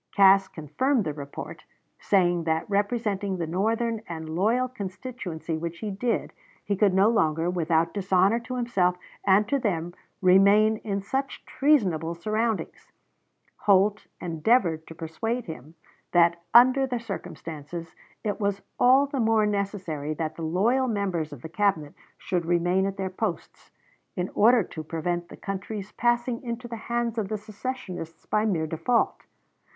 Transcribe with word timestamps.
Cass 0.15 0.47
confirmed 0.47 1.03
the 1.03 1.13
report, 1.13 1.63
saying 1.99 2.45
that 2.45 2.67
representing 2.67 3.37
the 3.37 3.45
Northern 3.45 4.01
and 4.09 4.29
loyal 4.29 4.67
constituency 4.67 5.59
which 5.59 5.77
he 5.77 5.91
did, 5.91 6.33
he 6.65 6.75
could 6.75 6.91
no 6.95 7.07
longer 7.07 7.51
without 7.51 7.93
dishonor 7.93 8.39
to 8.39 8.55
himself 8.55 8.97
and 9.23 9.47
to 9.47 9.59
them 9.59 9.93
remain 10.19 10.77
in 10.77 11.01
such 11.03 11.45
treasonable 11.45 12.15
surroundings. 12.15 12.91
Holt 13.57 14.07
endeavored 14.19 14.87
to 14.87 14.95
persuade 14.95 15.45
him 15.45 15.75
that 16.13 16.41
under 16.51 16.87
the 16.87 16.99
circumstances 16.99 17.93
it 18.23 18.39
was 18.39 18.63
all 18.79 19.05
the 19.05 19.19
more 19.19 19.45
necessary 19.45 20.15
that 20.15 20.33
the 20.35 20.41
loyal 20.41 20.87
members 20.87 21.31
of 21.31 21.43
the 21.43 21.47
Cabinet 21.47 21.93
should 22.17 22.47
remain 22.47 22.87
at 22.87 22.97
their 22.97 23.11
posts, 23.11 23.69
in 24.15 24.29
order 24.33 24.63
to 24.63 24.83
prevent 24.83 25.29
the 25.29 25.37
country's 25.37 25.91
passing 25.91 26.41
into 26.41 26.67
the 26.67 26.75
hands 26.89 27.19
of 27.19 27.27
the 27.29 27.37
secessionists 27.37 28.25
by 28.25 28.47
mere 28.47 28.65
default. 28.65 29.25